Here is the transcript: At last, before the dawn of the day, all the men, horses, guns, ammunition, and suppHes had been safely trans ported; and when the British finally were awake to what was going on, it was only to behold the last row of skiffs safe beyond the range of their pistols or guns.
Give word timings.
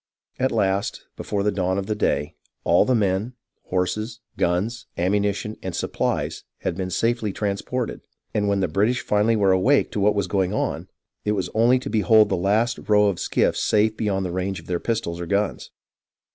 At 0.39 0.51
last, 0.51 1.05
before 1.15 1.43
the 1.43 1.51
dawn 1.51 1.77
of 1.77 1.85
the 1.85 1.93
day, 1.93 2.33
all 2.63 2.85
the 2.85 2.95
men, 2.95 3.35
horses, 3.65 4.19
guns, 4.35 4.87
ammunition, 4.97 5.57
and 5.61 5.75
suppHes 5.75 6.41
had 6.61 6.75
been 6.75 6.89
safely 6.89 7.31
trans 7.31 7.61
ported; 7.61 8.01
and 8.33 8.47
when 8.47 8.61
the 8.61 8.67
British 8.67 9.01
finally 9.01 9.35
were 9.35 9.51
awake 9.51 9.91
to 9.91 9.99
what 9.99 10.15
was 10.15 10.25
going 10.25 10.53
on, 10.55 10.87
it 11.23 11.33
was 11.33 11.51
only 11.53 11.77
to 11.77 11.89
behold 11.91 12.29
the 12.29 12.35
last 12.35 12.79
row 12.89 13.09
of 13.09 13.19
skiffs 13.19 13.61
safe 13.61 13.95
beyond 13.95 14.25
the 14.25 14.31
range 14.31 14.59
of 14.59 14.65
their 14.65 14.79
pistols 14.79 15.21
or 15.21 15.27
guns. 15.27 15.69